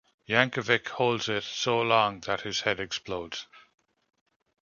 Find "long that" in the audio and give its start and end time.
1.79-2.41